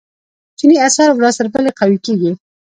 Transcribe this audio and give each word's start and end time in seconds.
چیني 0.57 0.75
اسعار 0.87 1.09
ورځ 1.13 1.33
تر 1.39 1.47
بلې 1.53 1.71
قوي 1.79 1.97
کیږي. 2.05 2.31